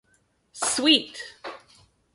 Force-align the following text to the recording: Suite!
Suite! 0.73 1.19